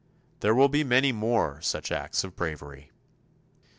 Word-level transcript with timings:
There 0.39 0.55
will 0.55 0.67
be 0.67 0.83
many 0.83 1.11
more 1.11 1.61
such 1.61 1.91
acts 1.91 2.23
of 2.23 2.35
bravery. 2.35 2.89